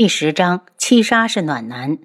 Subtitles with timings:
[0.00, 1.98] 第十章，七杀是暖男。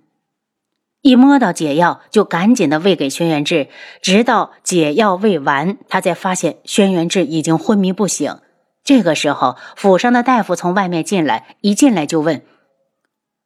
[1.00, 3.70] 一摸到解药，就赶紧的喂给轩辕志，
[4.02, 8.38] 直到解药喂完，他才发现轩辕志已经昏迷不醒。
[8.84, 12.42] 这个时候，府上的大夫从外面进来，一进来就问：“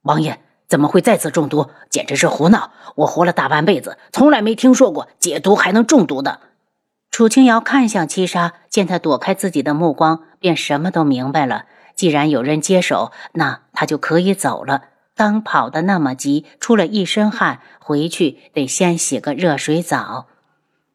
[0.02, 1.70] 王爷怎么会再次中毒？
[1.92, 2.72] 简直是胡闹！
[2.96, 6.40] 我活了大半辈子，从来没听说过解毒还能中毒的。”
[7.12, 11.66] 楚清瑶看向七杀，见他躲开自己的目光，便什么都明白了。
[12.00, 14.84] 既然有人接手，那他就可以走了。
[15.18, 20.28] 刚跑得那么急，出了一身汗，回去得先洗个热水澡。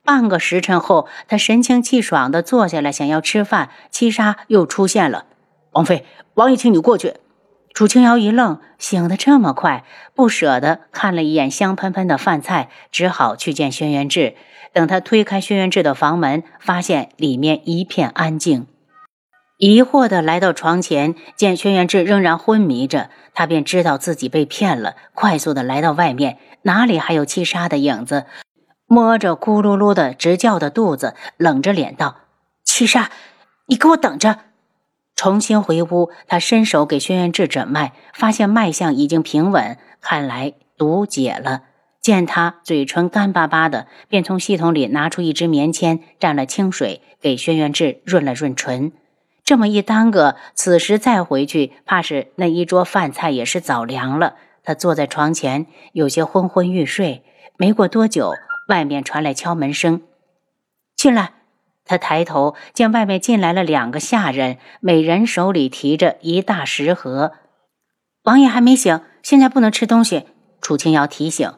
[0.02, 3.68] 半个时辰后，他神清气爽地坐下来，想要吃饭。
[3.90, 5.26] 七杀又出现了
[5.72, 7.16] ：“王妃，王爷请你过去。”
[7.74, 14.36] 楚清瑶一愣，醒得这么快，不舍得看了一眼香喷喷的饭菜，只好去见轩辕志。
[14.72, 18.66] 等他推开轩辕志的房门，发现里面一片安静。
[19.58, 28.26] 疑惑地来到床前，见轩辕志仍然昏迷着，他便知道自己被骗了，快速地来到外面，哪里还有七杀的影子？
[28.86, 32.16] 摸着咕噜噜的直叫的肚子，冷着脸道
[32.64, 33.10] ：“七杀，
[33.66, 34.40] 你给我等着！”
[35.14, 41.62] 重新回屋，他伸手给轩辕志诊脉，发现脉象已经平稳，看来毒解了。
[42.02, 48.92] 见他嘴唇干巴巴的，便从系统里拿出一支棉签，蘸了清水，给轩辕志润了润唇。
[49.44, 54.36] 这么一耽搁，此时再回去，怕是那一桌饭菜也是早凉了。
[54.62, 57.22] 他坐在床前，有些昏昏欲睡。
[57.58, 58.32] 没过多久，
[58.68, 60.00] 外面传来敲门声，
[60.96, 61.34] 进来。
[61.84, 67.32] 他抬头见外面进来了两个下人，每人手里提着一大食盒。
[68.22, 70.24] 王爷还没醒，现在不能吃东西。
[70.62, 71.52] 楚清瑶提醒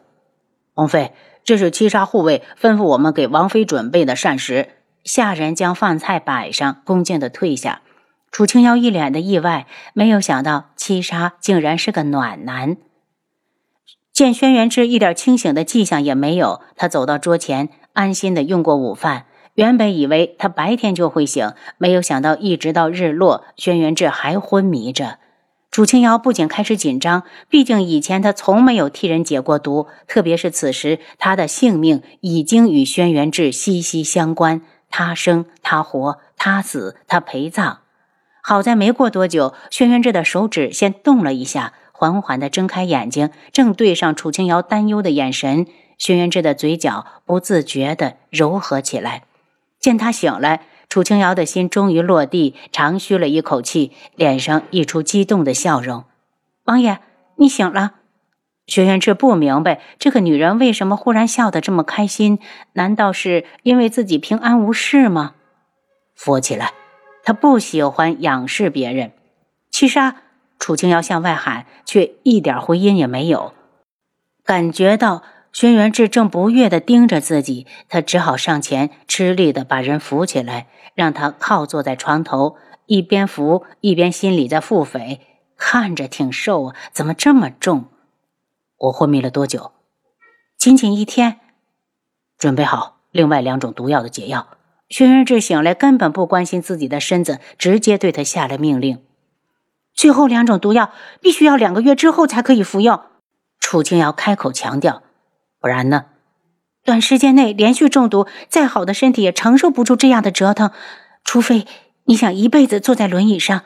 [0.74, 1.12] 王妃
[1.44, 4.70] ：“这是七杀护卫吩咐我们给王妃准备的膳食。”
[5.06, 7.80] 下人将饭菜摆上，恭敬地退下。
[8.32, 12.76] 楚清瑶一脸的意外，没有想到七杀竟然是个暖男。
[14.12, 19.26] 见轩辕志一点清醒的迹象也没有，他走到桌前，安心的用过午饭。
[19.54, 25.18] 原本以为他白天就会醒，没有想到一直到日落，轩辕志还昏迷着。
[25.70, 34.62] 楚清瑶不仅开始紧张，毕竟以前他从没有替人解过毒，特别是此时他的性命已经与轩辕志息息相关。
[34.98, 37.80] 他生他活，他死他陪葬。
[38.42, 45.66] 好在没过多久，轩辕志的手指先动了一下，缓缓地睁开眼睛，正对上楚清瑶担忧的眼神。
[45.98, 49.24] 轩辕志的嘴角不自觉地柔和起来。
[49.78, 56.04] 见他醒来，楚清瑶的心终于落地，长吁了一口气，脸上溢出激动的笑容
[56.64, 57.00] ：“王爷，
[57.34, 57.96] 你醒了。”
[58.66, 62.40] 轩辕志不明白这个女人为什么忽然笑得这么开心，
[62.72, 65.34] 难道是因为自己平安无事吗？
[66.16, 66.72] 扶起来，
[67.22, 69.12] 他不喜欢仰视别人。
[69.70, 70.16] 七杀，
[70.58, 73.52] 楚清瑶向外喊，却一点回音也没有。
[74.44, 75.22] 感觉到
[75.52, 82.56] 轩辕志正不悦地盯着自己，他只好上前吃力地把人扶起来，让他靠坐在床头，
[82.86, 85.20] 一边扶一边心里在腹诽：
[85.56, 87.84] 看着挺瘦啊，怎么这么重？
[88.78, 89.72] 我昏迷了多久？
[90.58, 91.40] 仅仅一天。
[92.36, 94.48] 准备好另外两种毒药的解药。
[94.88, 99.02] 轩辕志醒来，根本不关心自己的身子，直接对他下了命令。
[99.94, 100.92] 最后两种毒药
[101.22, 103.00] 必须要两个月之后才可以服用。
[103.58, 105.02] 楚清瑶开口强调
[105.58, 106.04] ：“不然呢？
[106.84, 110.70] 短时间内连续中毒，再好的身体也承受不住这样的折腾。
[111.24, 111.66] 除非
[112.04, 113.62] 你想一辈子坐在轮椅上。”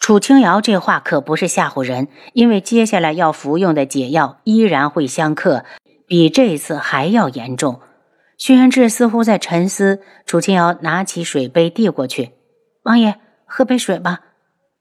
[0.00, 5.64] 楚清瑶这话可不是吓唬人，因为接下来要服用的解药依然会相克，
[6.06, 7.80] 比这次还要严重。
[8.38, 12.32] 轩辕志似乎在沉思，楚清瑶拿起水杯递过去
[12.82, 14.20] ：“王爷，喝杯水吧。”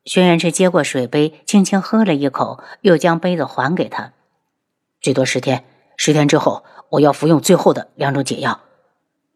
[0.06, 4.14] 轩辕志接过水杯，轻轻喝了一口，又将杯子还给他
[5.02, 5.66] ：“最多十天，
[5.98, 8.62] 十天之后我要服用最后的两种解药。”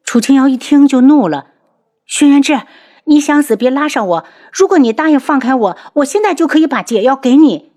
[0.06, 1.48] 楚清瑶一听就怒了
[2.08, 2.62] ：“轩辕志！”
[3.06, 4.26] 你想死，别拉上我！
[4.52, 7.72] 如果你答应放开我，我现在就可以把解药给你。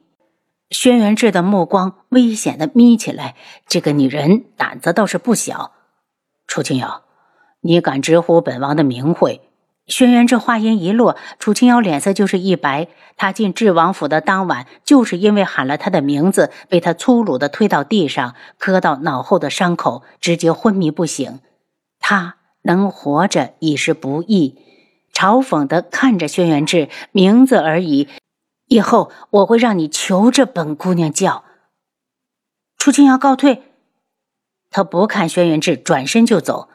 [0.71, 3.35] 轩辕志的目光危险的眯起来，
[3.67, 5.73] 这个女人胆子倒是不小。
[6.47, 7.03] 楚清瑶，
[7.61, 9.41] 你敢直呼本王的名讳？
[9.87, 12.89] 轩辕志话音一落，楚清瑶脸色就是一白。
[13.17, 21.39] 他进智王府的当晚，就是因为喊了他的名字，被他粗鲁的推到地上，磕到脑后的伤口，直接昏迷不醒。
[22.01, 24.59] 他能活着已是不易。
[25.17, 28.07] 嘲讽的看着轩辕志，名字而已，
[28.67, 31.43] 以后我会让你求着本姑娘叫。
[32.77, 33.63] 楚清瑶告退，
[34.71, 36.69] 他不看轩辕志，转身就走。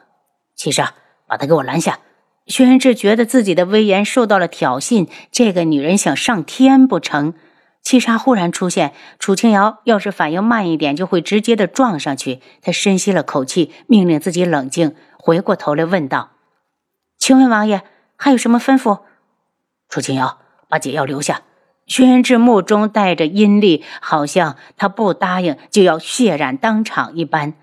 [0.56, 0.94] 七杀，
[1.28, 2.00] 把他给我拦下！
[2.48, 7.34] 轩辕志觉得自己的威严受到了挑衅，这个女人想上天不成？
[7.80, 12.40] 七杀忽然出现，楚清瑶要是反应慢一点，就会直接的撞上去。
[12.60, 16.30] 他深吸了口气，命令自己冷静，回过头来问道
[17.16, 17.84] ：“请问王爷
[18.22, 19.00] 还有什么吩咐？”
[19.90, 20.38] 楚清瑶，
[20.68, 21.42] 把解药留下。
[21.88, 27.54] 轩辕志目中带着阴戾，好像他不答应就要血染当场一般。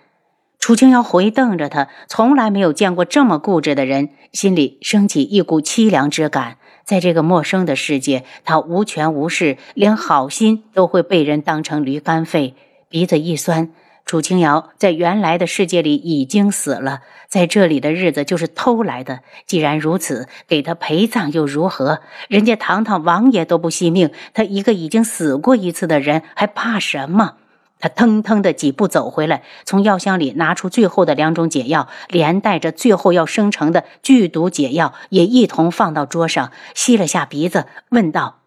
[0.60, 6.58] 楚清瑶回瞪着他，从来没有见过这么固执的人，心里升起一股凄凉之感。
[6.84, 12.56] 在这个陌生的世界，他无权无势，连好心都会被人当成驴肝肺。
[12.90, 13.72] 鼻子一酸，
[14.10, 19.20] 楚清瑶在原来的世界里已经死了，在这里的日子就是偷来的。
[19.46, 22.02] 既然如此，给他陪葬又如何？
[22.28, 27.36] 人家堂堂王爷都不惜命，他一个已经死过一次的人，还怕什么？
[27.78, 38.40] 他腾腾的几步走回来，从药箱里拿出最后的两种解药，连带着最后要生成的剧毒解药也一同放到桌上，吸了下鼻子，问道：“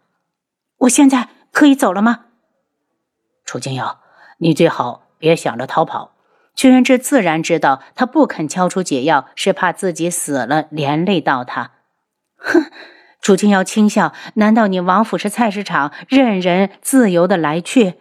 [0.79, 2.25] 我现在可以走了吗？”
[3.47, 4.01] 楚清瑶，
[4.39, 6.17] 你最好别想着逃跑。
[6.57, 11.71] 屈仁志自然知道，他不肯交出解药，是怕自己死了连累到他。
[12.37, 12.65] 哼，
[13.21, 17.95] 楚清瑶轻笑：“难道你王府是菜市场，任人自由的来去？”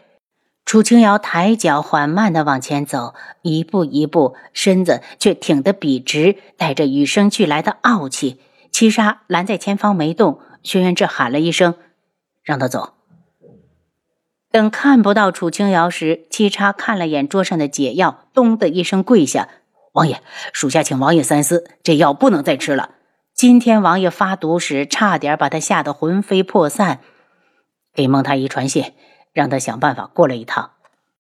[0.66, 3.14] 楚清瑶抬脚缓慢地往前走，
[3.44, 8.42] 一步一步，身子却挺得笔直，带着与生俱来的傲气。
[8.72, 11.76] 七杀拦在前方没动，轩辕志喊了一声
[12.44, 12.96] ：“让他走。”
[14.52, 19.48] 等看不到楚清瑶时，七叉看了眼桌上的解药，咚的一声跪下
[19.94, 20.22] ：“王爷，
[20.54, 22.92] 属下请王爷三思，这药不能再吃了。
[23.34, 27.00] 今天王爷发毒时，差点把他吓得魂飞魄散。
[27.94, 28.94] 给孟太医传信。”
[29.34, 30.72] 让他想办法过来一趟。